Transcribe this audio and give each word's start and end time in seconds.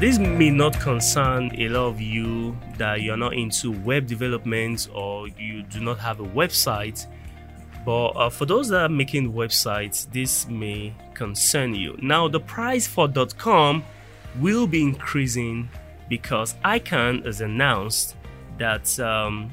This 0.00 0.18
may 0.18 0.48
not 0.48 0.80
concern 0.80 1.50
a 1.58 1.68
lot 1.68 1.88
of 1.88 2.00
you 2.00 2.56
that 2.78 3.02
you're 3.02 3.18
not 3.18 3.34
into 3.34 3.70
web 3.70 4.06
development 4.06 4.88
or 4.94 5.28
you 5.28 5.62
do 5.64 5.78
not 5.78 5.98
have 5.98 6.20
a 6.20 6.24
website, 6.24 7.06
but 7.84 8.06
uh, 8.12 8.30
for 8.30 8.46
those 8.46 8.70
that 8.70 8.80
are 8.80 8.88
making 8.88 9.34
websites, 9.34 10.10
this 10.10 10.48
may 10.48 10.94
concern 11.12 11.74
you. 11.74 11.98
Now, 12.00 12.28
the 12.28 12.40
price 12.40 12.86
for 12.86 13.12
.com 13.36 13.84
will 14.38 14.66
be 14.66 14.80
increasing 14.82 15.68
because 16.08 16.54
ICANN 16.64 17.26
has 17.26 17.42
announced 17.42 18.16
that 18.56 18.98
um, 19.00 19.50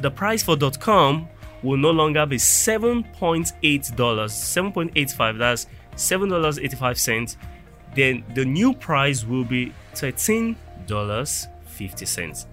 the 0.00 0.10
price 0.10 0.42
for 0.42 0.56
.com 0.80 1.28
will 1.62 1.76
no 1.76 1.90
longer 1.90 2.24
be 2.24 2.36
$7.8, 2.36 3.04
$7.85, 3.52 5.38
that's 5.38 5.66
$7.85. 5.94 7.36
Then 7.94 8.24
the 8.34 8.44
new 8.44 8.74
price 8.74 9.24
will 9.24 9.44
be 9.44 9.72
$13.50. 9.94 12.46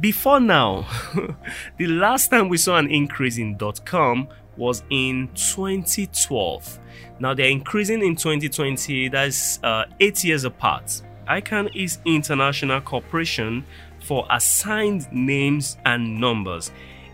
Before 0.00 0.40
now, 0.40 0.86
the 1.76 1.86
last 1.86 2.28
time 2.28 2.48
we 2.48 2.56
saw 2.56 2.78
an 2.78 2.90
increase 2.90 3.36
in 3.38 3.58
.com 3.84 4.28
was 4.56 4.82
in 4.90 5.28
2012. 5.34 6.78
Now 7.20 7.34
they're 7.34 7.50
increasing 7.50 8.02
in 8.02 8.16
2020, 8.16 9.08
that's 9.08 9.62
uh, 9.62 9.84
eight 10.00 10.24
years 10.24 10.44
apart. 10.44 11.02
ICANN 11.28 11.70
is 11.74 11.98
International 12.04 12.80
Corporation 12.80 13.64
for 14.00 14.26
Assigned 14.30 15.12
Names 15.12 15.76
and 15.84 16.20
Numbers. 16.20 16.72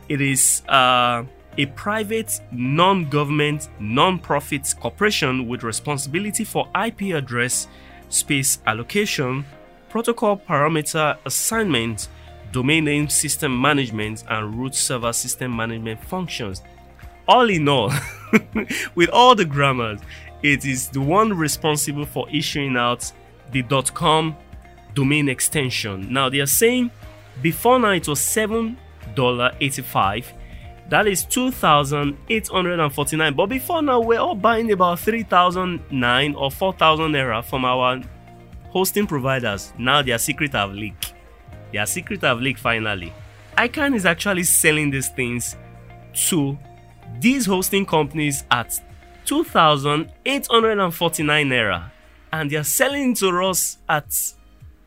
It 0.09 0.21
is 0.21 0.63
uh, 0.69 1.25
a 1.59 1.67
private, 1.67 2.41
non 2.53 3.11
government, 3.11 3.69
non 3.81 4.19
profit 4.19 4.75
corporation 4.81 5.47
with 5.49 5.65
responsibility 5.65 6.45
for 6.45 6.69
IP 6.75 7.15
address 7.15 7.67
space 8.09 8.61
allocation, 8.67 9.45
protocol 9.89 10.37
parameter 10.37 11.17
assignment, 11.27 12.09
domain 12.53 12.85
name 12.85 13.09
system 13.09 13.61
management, 13.61 14.23
and 14.31 14.55
root 14.55 14.73
server 14.75 15.13
system 15.13 15.55
management 15.55 16.03
functions. 16.05 16.63
All 17.27 17.51
in 17.51 17.69
all, 17.69 17.93
with 18.95 19.11
all 19.11 19.35
the 19.35 19.45
grammars, 19.45 20.01
it 20.43 20.65
is 20.65 20.89
the 20.89 21.01
one 21.01 21.35
responsible 21.35 22.07
for 22.07 22.27
issuing 22.31 22.77
out 22.77 23.13
the 23.51 23.65
.com 23.93 24.37
domain 24.95 25.29
extension. 25.29 26.13
Now 26.13 26.29
they 26.29 26.39
are 26.39 26.47
saying 26.47 26.93
before 27.43 27.81
now 27.81 27.91
it 27.91 28.09
was 28.09 28.21
$7.85. 28.21 30.25
That 30.89 31.07
is 31.07 31.25
2,849. 31.25 33.35
But 33.35 33.47
before 33.47 33.83
now, 33.83 34.01
we're 34.01 34.19
all 34.19 34.35
buying 34.35 34.73
about 34.73 34.99
3,009 35.01 36.35
or 36.35 36.51
4,000 36.51 37.13
naira 37.13 37.45
from 37.45 37.67
our 37.67 38.01
hosting 38.71 39.07
providers. 39.07 39.73
Now 39.79 40.03
their 40.03 40.19
secret 40.19 40.53
have 40.53 40.73
leaked. 40.73 41.15
Their 41.73 41.87
secret 41.87 42.21
have 42.23 42.41
leaked 42.41 42.61
finally. 42.61 43.13
ICANN 43.59 43.95
is 43.95 44.07
actually 44.07 44.45
selling 44.45 44.91
these 44.91 45.11
things 45.11 45.57
to 46.29 46.57
these 47.21 47.45
hosting 47.45 47.85
companies 47.85 48.45
at 48.51 48.81
2,849 49.27 51.49
naira 51.49 51.91
and 52.33 52.51
they're 52.51 52.65
selling 52.65 53.15
to 53.15 53.29
us 53.45 53.77
at 53.89 54.35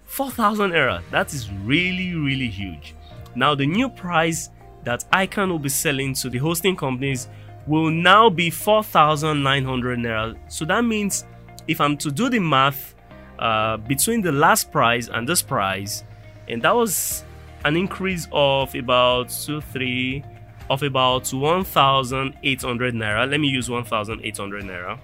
4,000 0.05 0.71
naira. 0.71 1.01
That 1.11 1.33
is 1.33 1.49
really, 1.63 2.15
really 2.15 2.47
huge. 2.47 2.95
Now, 3.35 3.53
the 3.55 3.67
new 3.67 3.89
price 3.89 4.49
that 4.83 5.05
ICANN 5.11 5.49
will 5.49 5.59
be 5.59 5.69
selling 5.69 6.13
to 6.15 6.29
the 6.29 6.37
hosting 6.37 6.75
companies 6.75 7.27
will 7.67 7.89
now 7.89 8.29
be 8.29 8.49
4,900 8.49 9.99
naira. 9.99 10.35
So 10.47 10.65
that 10.65 10.83
means 10.83 11.25
if 11.67 11.79
I'm 11.79 11.97
to 11.97 12.11
do 12.11 12.29
the 12.29 12.39
math 12.39 12.95
uh, 13.39 13.77
between 13.77 14.21
the 14.21 14.31
last 14.31 14.71
price 14.71 15.09
and 15.09 15.27
this 15.27 15.41
price, 15.41 16.03
and 16.47 16.61
that 16.63 16.75
was 16.75 17.23
an 17.65 17.77
increase 17.77 18.27
of 18.31 18.73
about 18.75 19.29
two, 19.29 19.61
three, 19.61 20.23
of 20.69 20.83
about 20.83 21.31
1,800 21.31 22.93
naira. 22.93 23.29
Let 23.29 23.39
me 23.39 23.47
use 23.47 23.69
1,800 23.69 24.63
naira. 24.63 24.99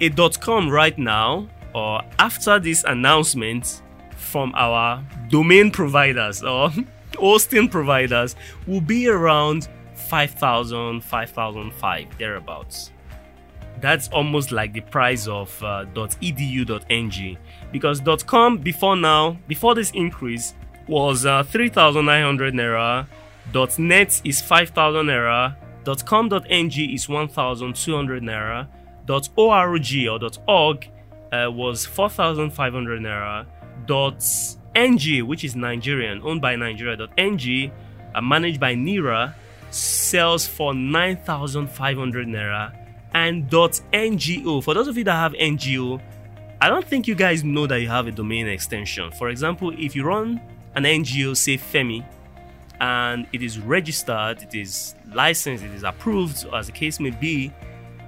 A 0.00 0.08
dot 0.08 0.40
com 0.40 0.68
right 0.68 0.98
now 0.98 1.48
or 1.74 2.02
after 2.18 2.58
this 2.58 2.84
announcement 2.84 3.82
from 4.16 4.52
our 4.54 5.02
domain 5.28 5.70
providers 5.70 6.42
or 6.42 6.70
hosting 7.16 7.68
providers 7.68 8.36
will 8.66 8.80
be 8.80 9.08
around 9.08 9.68
5000 9.94 11.00
5005 11.02 12.18
thereabouts 12.18 12.92
that's 13.80 14.08
almost 14.08 14.52
like 14.52 14.72
the 14.72 14.80
price 14.80 15.26
of 15.26 15.62
uh, 15.62 15.84
.edu.ng 15.94 17.38
because 17.72 18.00
.com 18.26 18.58
before 18.58 18.96
now 18.96 19.36
before 19.48 19.74
this 19.74 19.90
increase 19.92 20.54
was 20.86 21.26
uh, 21.26 21.42
3900 21.42 22.54
naira 22.54 23.06
.net 23.78 24.20
is 24.24 24.40
5000 24.40 25.06
naira 25.06 25.56
.com.ng 26.04 26.94
is 26.94 27.08
1200 27.08 28.22
naira 28.22 28.68
.org 29.08 30.08
or 30.08 30.30
.org 30.46 30.88
uh, 31.32 31.50
was 31.50 31.86
4,500 31.86 33.00
naira. 33.00 33.46
Ng, 34.74 35.26
which 35.26 35.44
is 35.44 35.56
Nigerian, 35.56 36.20
owned 36.22 36.40
by 36.40 36.56
Nigeria.ng, 36.56 37.72
uh, 38.14 38.20
managed 38.20 38.60
by 38.60 38.74
Nira, 38.74 39.34
sells 39.70 40.46
for 40.46 40.74
9,500 40.74 42.26
naira. 42.26 42.74
And 43.14 43.48
ngo, 43.48 44.64
for 44.64 44.74
those 44.74 44.88
of 44.88 44.96
you 44.96 45.04
that 45.04 45.12
have 45.12 45.32
ngo, 45.32 46.00
I 46.60 46.68
don't 46.68 46.86
think 46.86 47.06
you 47.06 47.14
guys 47.14 47.42
know 47.42 47.66
that 47.66 47.80
you 47.80 47.88
have 47.88 48.06
a 48.06 48.12
domain 48.12 48.46
extension. 48.46 49.10
For 49.10 49.30
example, 49.30 49.72
if 49.76 49.96
you 49.96 50.04
run 50.04 50.40
an 50.74 50.84
NGO, 50.84 51.36
say 51.36 51.58
Femi, 51.58 52.04
and 52.80 53.26
it 53.32 53.42
is 53.42 53.58
registered, 53.58 54.42
it 54.42 54.54
is 54.54 54.94
licensed, 55.12 55.64
it 55.64 55.72
is 55.72 55.82
approved, 55.82 56.46
as 56.52 56.66
the 56.66 56.72
case 56.72 57.00
may 57.00 57.10
be, 57.10 57.52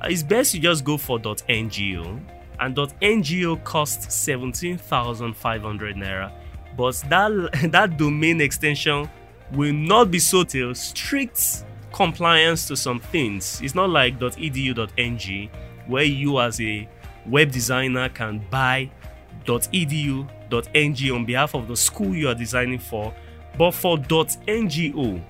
uh, 0.03 0.07
it's 0.09 0.23
best 0.23 0.55
you 0.55 0.61
just 0.61 0.85
go 0.85 0.97
for 0.97 1.19
.ngo 1.19 2.21
and 2.61 2.77
.ngo 2.77 3.65
costs 3.65 4.15
17,500 4.15 5.97
naira. 5.97 6.33
But 6.77 6.97
that 7.09 7.71
that 7.73 7.97
domain 7.97 8.41
extension 8.41 9.09
will 9.53 9.73
not 9.73 10.11
be 10.11 10.19
so 10.19 10.45
till 10.45 10.75
strict 10.75 11.65
compliance 11.93 12.67
to 12.69 12.77
some 12.77 12.99
things. 12.99 13.61
It's 13.63 13.75
not 13.75 13.91
like 13.91 14.19
.edu.ng 14.19 15.51
where 15.87 16.05
you 16.05 16.41
as 16.41 16.61
a 16.61 16.89
web 17.27 17.51
designer 17.51 18.09
can 18.09 18.45
buy 18.51 18.91
.edu.ng 19.47 21.11
on 21.13 21.25
behalf 21.25 21.55
of 21.55 21.69
the 21.69 21.77
school 21.77 22.15
you 22.15 22.29
are 22.29 22.35
designing 22.35 22.79
for. 22.79 23.15
But 23.57 23.73
for 23.73 23.99
.ngo, 23.99 25.23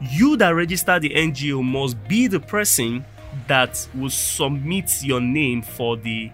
you 0.00 0.36
that 0.36 0.50
register 0.50 0.98
the 0.98 1.10
NGO 1.10 1.62
must 1.62 2.02
be 2.08 2.26
the 2.26 2.40
person 2.40 3.04
that 3.46 3.86
will 3.94 4.10
submit 4.10 5.02
your 5.02 5.20
name 5.20 5.62
for 5.62 5.96
the 5.96 6.30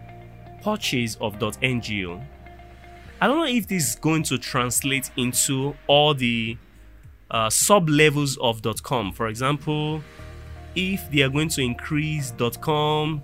purchase 0.62 1.16
of 1.20 1.38
.ngo. 1.38 2.24
I 3.20 3.26
don't 3.26 3.38
know 3.38 3.46
if 3.46 3.68
this 3.68 3.90
is 3.90 3.94
going 3.96 4.22
to 4.24 4.38
translate 4.38 5.10
into 5.16 5.74
all 5.86 6.14
the 6.14 6.56
uh, 7.30 7.48
sub 7.50 7.88
levels 7.88 8.36
of 8.38 8.60
.com. 8.82 9.12
For 9.12 9.28
example, 9.28 10.02
if 10.74 11.10
they 11.10 11.22
are 11.22 11.28
going 11.28 11.48
to 11.50 11.62
increase 11.62 12.32
.com, 12.60 13.22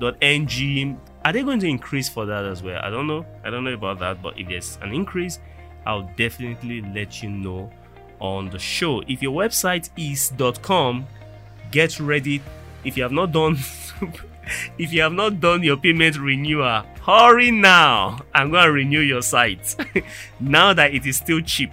.ng, 0.00 1.00
are 1.24 1.32
they 1.32 1.42
going 1.42 1.60
to 1.60 1.68
increase 1.68 2.08
for 2.08 2.26
that 2.26 2.44
as 2.44 2.62
well? 2.62 2.80
I 2.82 2.90
don't 2.90 3.06
know. 3.06 3.26
I 3.44 3.50
don't 3.50 3.64
know 3.64 3.72
about 3.72 3.98
that, 4.00 4.22
but 4.22 4.38
if 4.38 4.48
there's 4.48 4.78
an 4.82 4.92
increase, 4.92 5.38
I'll 5.86 6.10
definitely 6.16 6.82
let 6.94 7.22
you 7.22 7.30
know 7.30 7.70
on 8.20 8.50
the 8.50 8.58
show. 8.58 9.02
If 9.02 9.22
your 9.22 9.32
website 9.32 9.90
is 9.96 10.32
.com, 10.62 11.06
get 11.70 11.98
ready. 12.00 12.40
If 12.84 12.96
you 12.96 13.02
have 13.02 13.12
not 13.12 13.32
done 13.32 13.58
if 14.78 14.92
you 14.92 15.02
have 15.02 15.12
not 15.12 15.40
done 15.40 15.62
your 15.62 15.76
payment 15.76 16.18
renewal, 16.18 16.84
hurry 17.04 17.50
now. 17.50 18.20
I'm 18.34 18.50
going 18.50 18.64
to 18.64 18.72
renew 18.72 19.00
your 19.00 19.22
site 19.22 19.76
now 20.40 20.72
that 20.72 20.94
it 20.94 21.06
is 21.06 21.16
still 21.16 21.40
cheap. 21.40 21.70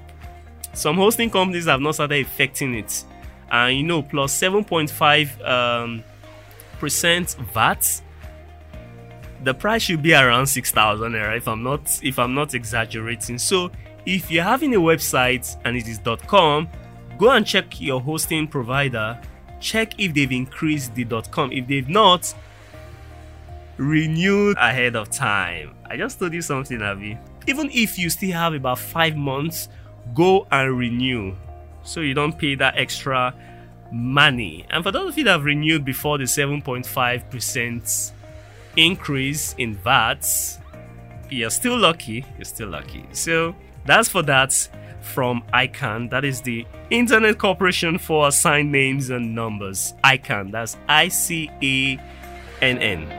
Some 0.74 0.96
hosting 0.98 1.30
companies 1.30 1.66
have 1.66 1.82
not 1.82 1.96
started 1.96 2.26
affecting 2.26 2.76
it. 2.76 3.04
And 3.52 3.78
you 3.78 3.84
know, 3.84 4.02
plus 4.04 4.38
7.5 4.40 5.48
um, 5.48 6.04
percent 6.80 7.36
VAT. 7.54 8.02
The 9.44 9.54
price 9.54 9.84
should 9.84 10.02
be 10.02 10.14
around 10.14 10.48
6,000 10.48 11.12
naira 11.12 11.38
if 11.38 11.48
I'm 11.48 11.64
not 11.64 12.00
if 12.04 12.20
I'm 12.20 12.34
not 12.34 12.54
exaggerating. 12.54 13.38
So, 13.38 13.72
if 14.06 14.30
you're 14.30 14.44
having 14.44 14.76
a 14.76 14.80
website 14.80 15.56
and 15.66 15.78
it 15.78 15.88
is 15.88 16.00
.com, 16.28 16.68
go 17.18 17.30
and 17.32 17.46
check 17.46 17.80
your 17.80 18.02
hosting 18.02 18.48
provider. 18.48 19.20
Check 19.60 20.00
if 20.00 20.14
they've 20.14 20.32
increased 20.32 20.96
the 20.96 21.06
.com. 21.32 21.52
If 21.52 21.68
they've 21.68 21.88
not, 21.88 22.34
renewed 23.80 24.58
ahead 24.58 24.96
of 24.96 25.10
time. 25.10 25.74
I 25.86 25.98
just 25.98 26.20
told 26.20 26.34
you 26.34 26.42
something, 26.42 26.82
Abby. 26.82 27.18
Even 27.48 27.70
if 27.72 27.98
you 27.98 28.10
still 28.10 28.34
have 28.34 28.54
about 28.54 28.78
five 28.78 29.16
months, 29.16 29.70
go 30.14 30.46
and 30.52 30.78
renew 30.78 31.36
so 31.84 32.02
you 32.02 32.14
don't 32.14 32.38
pay 32.38 32.56
that 32.56 32.78
extra 32.78 33.34
money. 33.92 34.66
And 34.70 34.84
for 34.84 34.92
those 34.92 35.14
of 35.14 35.18
you 35.18 35.24
that 35.24 35.32
have 35.32 35.46
renewed 35.46 35.86
before 35.86 36.18
the 36.18 36.26
7.5% 36.26 38.12
increase 38.76 39.56
in 39.58 39.76
VAT, 39.76 40.60
you're 41.30 41.50
still 41.50 41.78
lucky. 41.78 42.26
You're 42.38 42.46
still 42.46 42.70
lucky. 42.70 43.06
So 43.14 43.56
that's 43.86 44.10
for 44.10 44.22
that 44.24 44.54
from 45.02 45.42
ICANN. 45.54 46.10
That 46.12 46.26
is 46.26 46.42
the 46.42 46.66
Internet 46.90 47.38
Corporation 47.38 47.98
for 47.98 48.28
Assigned 48.28 48.72
Names 48.72 49.10
and 49.10 49.34
Numbers. 49.34 49.94
ICANN. 50.04 50.52
That's 50.52 50.78
I 50.88 51.08
C 51.08 51.50
A 51.64 52.00
N 52.62 52.78
N. 52.80 53.19